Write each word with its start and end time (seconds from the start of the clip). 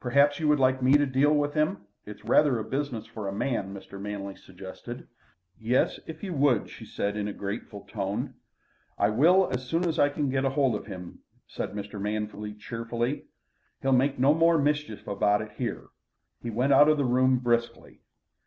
"Perhaps 0.00 0.38
you 0.38 0.48
would 0.48 0.60
like 0.60 0.82
me 0.82 0.98
to 0.98 1.06
deal 1.06 1.34
with 1.34 1.54
him? 1.54 1.86
It's 2.04 2.26
rather 2.26 2.58
a 2.58 2.62
business 2.62 3.06
for 3.06 3.26
a 3.26 3.32
man," 3.32 3.72
Mr. 3.72 3.98
Manley 3.98 4.36
suggested. 4.36 5.08
"Yes, 5.58 5.98
if 6.06 6.22
you 6.22 6.34
would," 6.34 6.68
she 6.68 6.84
said 6.84 7.16
in 7.16 7.26
a 7.26 7.32
grateful 7.32 7.80
tone. 7.86 8.34
"I 8.98 9.08
will, 9.08 9.48
as 9.50 9.64
soon 9.66 9.88
as 9.88 9.98
I 9.98 10.10
can 10.10 10.28
get 10.28 10.44
hold 10.44 10.74
of 10.74 10.88
him," 10.88 11.20
said 11.46 11.72
Mr. 11.72 11.98
Manley 11.98 12.52
cheerfully. 12.52 13.28
"He'll 13.80 13.92
make 13.92 14.18
no 14.18 14.34
more 14.34 14.58
mischief 14.58 15.08
about 15.08 15.52
here," 15.52 15.86
He 16.42 16.50
went 16.50 16.74
out 16.74 16.90
of 16.90 16.98
the 16.98 17.06
room 17.06 17.38
briskly. 17.38 18.02